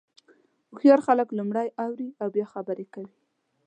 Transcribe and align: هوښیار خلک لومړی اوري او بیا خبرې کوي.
هوښیار 0.71 0.99
خلک 1.07 1.27
لومړی 1.37 1.67
اوري 1.85 2.09
او 2.21 2.27
بیا 2.35 2.45
خبرې 2.53 2.85
کوي. 2.93 3.15